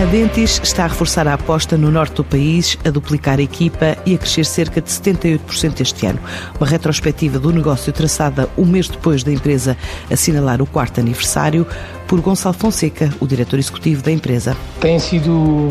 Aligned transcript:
A 0.00 0.04
Dentis 0.04 0.60
está 0.62 0.84
a 0.84 0.86
reforçar 0.86 1.26
a 1.26 1.34
aposta 1.34 1.78
no 1.78 1.90
norte 1.90 2.14
do 2.16 2.24
país, 2.24 2.76
a 2.84 2.90
duplicar 2.90 3.38
a 3.38 3.42
equipa 3.42 3.96
e 4.04 4.14
a 4.14 4.18
crescer 4.18 4.44
cerca 4.44 4.80
de 4.80 4.90
78% 4.90 5.80
este 5.80 6.06
ano. 6.06 6.18
Uma 6.58 6.66
retrospectiva 6.66 7.38
do 7.38 7.50
negócio 7.50 7.92
traçada 7.92 8.48
um 8.58 8.66
mês 8.66 8.88
depois 8.88 9.22
da 9.22 9.32
empresa 9.32 9.76
assinalar 10.10 10.60
o 10.60 10.66
quarto 10.66 11.00
aniversário 11.00 11.66
por 12.06 12.20
Gonçalo 12.20 12.54
Fonseca, 12.54 13.10
o 13.20 13.26
diretor 13.26 13.58
executivo 13.58 14.02
da 14.02 14.10
empresa. 14.10 14.56
Tem 14.80 14.98
sido 14.98 15.68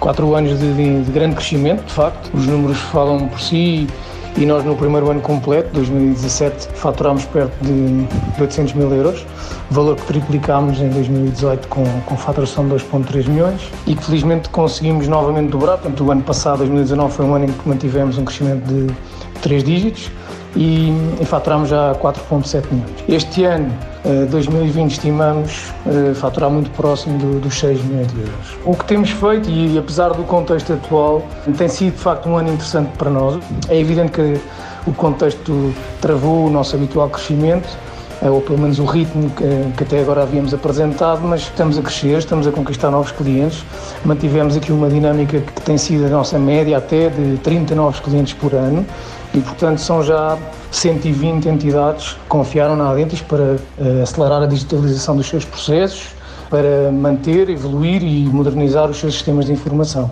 quatro 0.00 0.34
anos 0.34 0.58
de, 0.58 0.74
de, 0.74 1.04
de 1.04 1.10
grande 1.12 1.36
crescimento, 1.36 1.84
de 1.84 1.92
facto. 1.92 2.30
Os 2.34 2.46
números 2.46 2.78
falam 2.78 3.28
por 3.28 3.40
si 3.40 3.86
e 4.38 4.44
nós 4.44 4.64
no 4.64 4.76
primeiro 4.76 5.10
ano 5.10 5.20
completo, 5.20 5.70
2017, 5.72 6.68
faturámos 6.74 7.24
perto 7.24 7.52
de 7.62 8.06
800 8.40 8.74
mil 8.74 8.92
euros, 8.92 9.24
valor 9.70 9.96
que 9.96 10.02
triplicámos 10.02 10.78
em 10.78 10.88
2018 10.90 11.68
com, 11.68 11.84
com 12.04 12.16
faturação 12.16 12.68
de 12.68 12.74
2,3 12.74 13.28
milhões 13.28 13.60
e 13.86 13.94
que 13.94 14.04
felizmente 14.04 14.48
conseguimos 14.50 15.08
novamente 15.08 15.50
dobrar. 15.50 15.78
Portanto, 15.78 16.04
o 16.04 16.10
ano 16.10 16.22
passado, 16.22 16.58
2019, 16.58 17.14
foi 17.14 17.24
um 17.24 17.34
ano 17.34 17.46
em 17.46 17.52
que 17.52 17.68
mantivemos 17.68 18.18
um 18.18 18.24
crescimento 18.24 18.62
de 18.66 18.92
3 19.40 19.64
dígitos 19.64 20.10
e, 20.56 20.90
e 21.20 21.24
faturamos 21.24 21.68
já 21.68 21.94
4,7 21.94 22.64
milhões. 22.72 22.90
Este 23.06 23.44
ano, 23.44 23.72
2020, 24.30 24.90
eh, 24.90 24.94
estimamos 24.94 25.72
eh, 25.86 26.14
faturar 26.14 26.50
muito 26.50 26.70
próximo 26.70 27.18
do, 27.18 27.40
dos 27.40 27.58
6 27.58 27.84
milhões 27.84 28.08
de 28.08 28.20
euros. 28.20 28.58
O 28.64 28.74
que 28.74 28.84
temos 28.86 29.10
feito, 29.10 29.50
e 29.50 29.78
apesar 29.78 30.10
do 30.10 30.24
contexto 30.24 30.72
atual, 30.72 31.22
tem 31.56 31.68
sido 31.68 31.92
de 31.92 32.00
facto 32.00 32.28
um 32.28 32.36
ano 32.36 32.48
interessante 32.48 32.90
para 32.96 33.10
nós. 33.10 33.38
É 33.68 33.78
evidente 33.78 34.12
que 34.12 34.40
o 34.86 34.92
contexto 34.92 35.74
travou 36.00 36.46
o 36.46 36.50
nosso 36.50 36.74
habitual 36.74 37.10
crescimento, 37.10 37.68
ou 38.22 38.40
pelo 38.40 38.58
menos 38.58 38.78
o 38.78 38.84
ritmo 38.84 39.30
que, 39.30 39.82
até 39.82 40.00
agora 40.00 40.22
havíamos 40.22 40.54
apresentado, 40.54 41.20
mas 41.22 41.42
estamos 41.42 41.78
a 41.78 41.82
crescer, 41.82 42.18
estamos 42.18 42.46
a 42.46 42.52
conquistar 42.52 42.90
novos 42.90 43.12
clientes. 43.12 43.64
Mantivemos 44.04 44.56
aqui 44.56 44.72
uma 44.72 44.88
dinâmica 44.88 45.40
que 45.40 45.60
tem 45.62 45.76
sido 45.76 46.06
a 46.06 46.08
nossa 46.08 46.38
média 46.38 46.78
até 46.78 47.08
de 47.08 47.36
30 47.38 47.74
novos 47.74 48.00
clientes 48.00 48.32
por 48.32 48.54
ano 48.54 48.84
e, 49.34 49.40
portanto, 49.40 49.78
são 49.78 50.02
já 50.02 50.38
120 50.70 51.48
entidades 51.48 52.12
que 52.12 52.28
confiaram 52.28 52.76
na 52.76 52.90
Adentis 52.90 53.20
para 53.20 53.56
uh, 53.78 54.02
acelerar 54.02 54.42
a 54.42 54.46
digitalização 54.46 55.16
dos 55.16 55.28
seus 55.28 55.44
processos, 55.44 56.08
para 56.48 56.90
manter, 56.92 57.50
evoluir 57.50 58.02
e 58.02 58.24
modernizar 58.26 58.88
os 58.88 58.98
seus 58.98 59.14
sistemas 59.14 59.46
de 59.46 59.52
informação. 59.52 60.10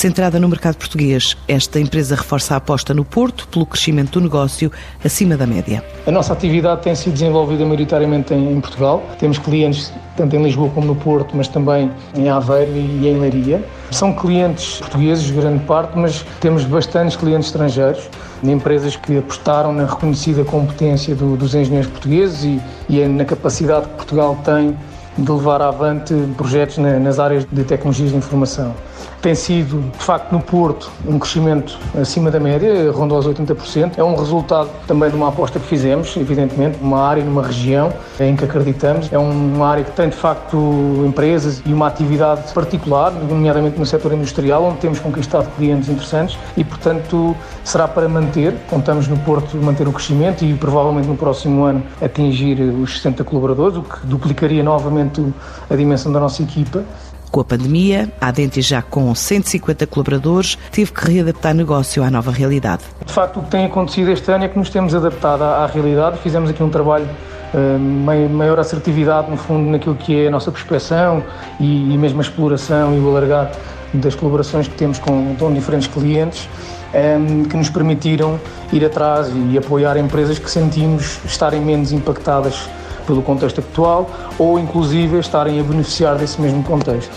Centrada 0.00 0.40
no 0.40 0.48
mercado 0.48 0.76
português, 0.76 1.36
esta 1.46 1.78
empresa 1.78 2.16
reforça 2.16 2.54
a 2.54 2.56
aposta 2.56 2.94
no 2.94 3.04
Porto 3.04 3.46
pelo 3.48 3.66
crescimento 3.66 4.12
do 4.12 4.22
negócio 4.22 4.72
acima 5.04 5.36
da 5.36 5.46
média. 5.46 5.84
A 6.06 6.10
nossa 6.10 6.32
atividade 6.32 6.80
tem 6.80 6.94
sido 6.94 7.12
desenvolvida 7.12 7.66
maioritariamente 7.66 8.32
em, 8.32 8.58
Portugal. 8.62 9.02
Temos 9.18 9.36
clientes 9.36 9.92
tanto 10.16 10.34
em 10.34 10.42
Lisboa 10.42 10.70
como 10.70 10.86
no 10.86 10.96
Porto, 10.96 11.36
mas 11.36 11.48
também 11.48 11.90
em 12.14 12.30
Aveiro 12.30 12.74
e 12.74 13.08
em 13.08 13.20
Leiria. 13.20 13.62
São 13.90 14.14
clientes 14.14 14.78
portugueses, 14.78 15.30
grande 15.30 15.62
parte, 15.64 15.98
mas 15.98 16.24
temos 16.40 16.64
bastantes 16.64 17.14
clientes 17.14 17.48
estrangeiros, 17.48 18.08
empresas 18.42 18.96
que 18.96 19.18
apostaram 19.18 19.70
na 19.70 19.84
reconhecida 19.84 20.42
competência 20.44 21.14
do, 21.14 21.36
dos 21.36 21.54
engenheiros 21.54 21.90
portugueses 21.90 22.42
e, 22.42 22.58
e 22.88 23.06
na 23.06 23.26
capacidade 23.26 23.86
que 23.86 23.96
Portugal 23.96 24.38
tem 24.42 24.74
de 25.18 25.30
levar 25.30 25.60
avante 25.60 26.14
projetos 26.38 26.78
nas 26.78 27.18
áreas 27.18 27.44
de 27.44 27.64
tecnologias 27.64 28.12
de 28.12 28.16
informação. 28.16 28.74
Tem 29.20 29.34
sido, 29.34 29.82
de 29.98 30.02
facto, 30.02 30.32
no 30.32 30.40
Porto, 30.40 30.90
um 31.06 31.18
crescimento 31.18 31.78
acima 32.00 32.30
da 32.30 32.40
média, 32.40 32.90
rondou 32.90 33.18
aos 33.18 33.28
80%. 33.28 33.98
É 33.98 34.02
um 34.02 34.14
resultado 34.14 34.70
também 34.86 35.10
de 35.10 35.16
uma 35.16 35.28
aposta 35.28 35.60
que 35.60 35.66
fizemos, 35.66 36.16
evidentemente, 36.16 36.78
uma 36.80 37.02
área, 37.02 37.22
numa 37.22 37.42
região 37.42 37.92
em 38.18 38.34
que 38.34 38.46
acreditamos. 38.46 39.12
É 39.12 39.18
uma 39.18 39.68
área 39.68 39.84
que 39.84 39.90
tem, 39.90 40.08
de 40.08 40.16
facto, 40.16 40.56
empresas 41.06 41.62
e 41.66 41.72
uma 41.74 41.86
atividade 41.86 42.50
particular, 42.54 43.12
nomeadamente 43.12 43.78
no 43.78 43.84
setor 43.84 44.14
industrial, 44.14 44.64
onde 44.64 44.78
temos 44.78 44.98
conquistado 44.98 45.54
clientes 45.54 45.90
interessantes 45.90 46.38
e, 46.56 46.64
portanto, 46.64 47.36
será 47.62 47.86
para 47.86 48.08
manter. 48.08 48.54
Contamos 48.70 49.06
no 49.06 49.18
Porto 49.18 49.54
manter 49.58 49.86
o 49.86 49.92
crescimento 49.92 50.46
e, 50.46 50.54
provavelmente, 50.54 51.06
no 51.06 51.16
próximo 51.16 51.64
ano 51.64 51.82
atingir 52.00 52.58
os 52.58 52.94
60 52.96 53.22
colaboradores, 53.24 53.76
o 53.76 53.82
que 53.82 54.06
duplicaria 54.06 54.62
novamente 54.62 55.22
a 55.68 55.76
dimensão 55.76 56.10
da 56.10 56.20
nossa 56.20 56.42
equipa. 56.42 56.84
Com 57.30 57.40
a 57.40 57.44
pandemia, 57.44 58.10
a 58.20 58.28
Adenti 58.28 58.60
já 58.60 58.82
com 58.82 59.14
150 59.14 59.86
colaboradores, 59.86 60.58
teve 60.72 60.92
que 60.92 61.12
readaptar 61.12 61.54
negócio 61.54 62.02
à 62.02 62.10
nova 62.10 62.32
realidade. 62.32 62.82
De 63.06 63.12
facto, 63.12 63.38
o 63.38 63.42
que 63.44 63.50
tem 63.50 63.66
acontecido 63.66 64.10
este 64.10 64.32
ano 64.32 64.44
é 64.44 64.48
que 64.48 64.58
nos 64.58 64.68
temos 64.68 64.94
adaptado 64.96 65.42
à, 65.42 65.64
realidade. 65.66 66.18
Fizemos 66.18 66.50
aqui 66.50 66.60
um 66.60 66.68
trabalho 66.68 67.06
uh, 67.54 68.28
maior 68.30 68.58
assertividade, 68.58 69.30
no 69.30 69.36
fundo, 69.36 69.70
naquilo 69.70 69.94
que 69.94 70.24
é 70.24 70.26
a 70.26 70.30
nossa 70.30 70.50
prospeção 70.50 71.22
e, 71.60 71.96
mesmo 71.96 72.18
a 72.18 72.22
exploração 72.22 72.96
e 72.96 72.98
o 72.98 73.08
alargar 73.08 73.52
das 73.94 74.16
colaborações 74.16 74.66
que 74.66 74.74
temos 74.74 74.98
com, 74.98 75.36
com 75.36 75.54
diferentes 75.54 75.86
clientes. 75.86 76.48
Ehm, 76.92 77.44
que 77.44 77.56
nos 77.56 77.70
permitiram 77.70 78.40
ir 78.72 78.84
atrás 78.84 79.30
e 79.52 79.56
apoiar 79.56 79.96
empresas 79.96 80.40
que 80.40 80.50
sentimos 80.50 81.20
estarem 81.24 81.60
menos 81.60 81.92
impactadas 81.92 82.68
pelo 83.06 83.22
contexto 83.22 83.60
atual 83.60 84.10
ou, 84.38 84.58
inclusive, 84.58 85.18
estarem 85.18 85.60
a 85.60 85.62
beneficiar 85.62 86.16
desse 86.16 86.40
mesmo 86.40 86.62
contexto. 86.62 87.12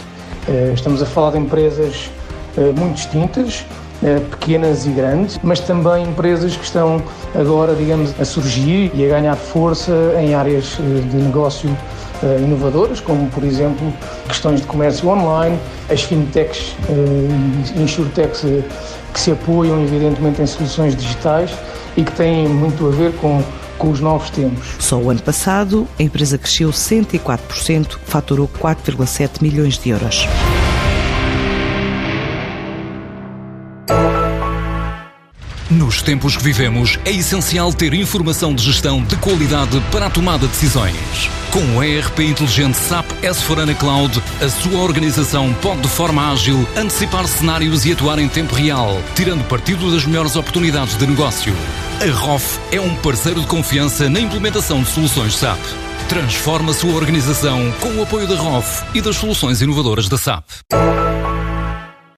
Eh, 0.48 0.72
estamos 0.74 1.02
a 1.02 1.06
falar 1.06 1.32
de 1.32 1.38
empresas 1.38 2.10
eh, 2.58 2.74
muito 2.78 2.96
distintas, 2.96 3.66
eh, 4.04 4.20
pequenas 4.32 4.86
e 4.86 4.90
grandes, 4.90 5.40
mas 5.42 5.60
também 5.62 6.04
empresas 6.04 6.56
que 6.56 6.66
estão 6.66 7.02
agora, 7.34 7.74
digamos, 7.76 8.14
a 8.20 8.26
surgir 8.26 8.92
e 8.94 9.06
a 9.06 9.10
ganhar 9.10 9.36
força 9.36 9.94
em 10.20 10.36
áreas 10.36 10.78
de 11.12 11.18
negócio 11.18 11.70
inovadoras, 12.42 13.02
como, 13.02 13.30
por 13.32 13.44
exemplo, 13.44 13.94
questões 14.30 14.62
de 14.62 14.68
comércio 14.68 15.10
online, 15.10 15.60
as 15.92 16.04
fintechs 16.04 16.74
e 17.76 17.82
insurtechs 17.82 18.46
que 19.14 19.20
se 19.20 19.32
apoiam, 19.32 19.84
evidentemente, 19.84 20.42
em 20.42 20.48
soluções 20.48 20.96
digitais 20.96 21.52
e 21.98 22.04
que 22.04 22.14
têm 22.14 22.48
muito 22.48 22.88
a 22.88 22.92
ver 22.92 23.12
com 23.18 23.44
com 23.78 23.92
os 23.92 24.00
novos 24.00 24.30
tempos. 24.30 24.68
Só 24.80 24.98
o 24.98 25.10
ano 25.10 25.22
passado, 25.22 25.88
a 26.00 26.04
empresa 26.04 26.38
cresceu 26.38 26.70
104%, 26.70 27.98
faturou 28.06 28.48
4,7 28.48 29.42
milhões 29.42 29.78
de 29.78 29.90
euros. 29.90 30.28
Nos 35.74 36.04
tempos 36.04 36.38
que 36.38 36.44
vivemos, 36.44 37.00
é 37.04 37.12
essencial 37.12 37.74
ter 37.74 37.96
informação 37.96 38.54
de 38.54 38.64
gestão 38.64 39.02
de 39.02 39.16
qualidade 39.16 39.82
para 39.92 40.06
a 40.06 40.10
tomada 40.10 40.46
de 40.46 40.54
decisões. 40.54 41.30
Com 41.52 41.78
o 41.78 41.84
ERP 41.84 42.20
inteligente 42.20 42.76
SAP 42.76 43.06
S4HANA 43.24 43.76
Cloud, 43.76 44.22
a 44.40 44.50
sua 44.50 44.80
organização 44.82 45.52
pode 45.62 45.82
de 45.82 45.88
forma 45.88 46.32
ágil 46.32 46.68
antecipar 46.78 47.28
cenários 47.28 47.86
e 47.86 47.92
atuar 47.92 48.20
em 48.20 48.28
tempo 48.28 48.54
real, 48.54 49.02
tirando 49.16 49.48
partido 49.48 49.92
das 49.92 50.06
melhores 50.06 50.36
oportunidades 50.36 50.96
de 50.96 51.08
negócio. 51.08 51.54
A 52.02 52.12
ROF 52.12 52.60
é 52.72 52.82
um 52.82 52.96
parceiro 52.96 53.40
de 53.40 53.48
confiança 53.48 54.10
na 54.10 54.20
implementação 54.20 54.82
de 54.82 54.90
soluções 54.90 55.36
SAP. 55.36 55.60
Transforma 56.10 56.72
a 56.72 56.74
sua 56.74 56.94
organização 56.96 57.72
com 57.80 57.90
o 57.96 58.04
apoio 58.04 58.28
da 58.28 58.36
ROF 58.36 58.84
e 58.94 59.02
das 59.02 59.16
soluções 59.16 59.62
inovadoras 59.62 60.10
da 60.10 60.18
SAP. 60.18 60.44